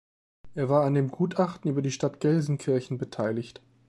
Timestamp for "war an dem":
0.67-1.11